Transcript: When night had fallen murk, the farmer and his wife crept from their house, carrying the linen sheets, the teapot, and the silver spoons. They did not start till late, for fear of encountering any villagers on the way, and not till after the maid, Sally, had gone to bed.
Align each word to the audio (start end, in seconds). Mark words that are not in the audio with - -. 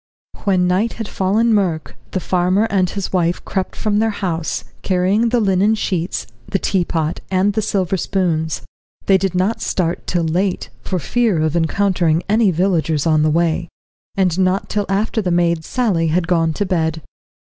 When 0.45 0.65
night 0.67 0.93
had 0.93 1.07
fallen 1.07 1.53
murk, 1.53 1.95
the 2.09 2.19
farmer 2.19 2.65
and 2.71 2.89
his 2.89 3.13
wife 3.13 3.45
crept 3.45 3.75
from 3.75 3.99
their 3.99 4.09
house, 4.09 4.63
carrying 4.81 5.29
the 5.29 5.39
linen 5.39 5.75
sheets, 5.75 6.25
the 6.47 6.57
teapot, 6.57 7.19
and 7.29 7.53
the 7.53 7.61
silver 7.61 7.97
spoons. 7.97 8.63
They 9.05 9.19
did 9.19 9.35
not 9.35 9.61
start 9.61 10.07
till 10.07 10.23
late, 10.23 10.71
for 10.81 10.97
fear 10.97 11.39
of 11.43 11.55
encountering 11.55 12.23
any 12.27 12.49
villagers 12.49 13.05
on 13.05 13.21
the 13.21 13.29
way, 13.29 13.69
and 14.15 14.39
not 14.39 14.69
till 14.69 14.87
after 14.89 15.21
the 15.21 15.29
maid, 15.29 15.63
Sally, 15.63 16.07
had 16.07 16.27
gone 16.27 16.51
to 16.53 16.65
bed. 16.65 17.03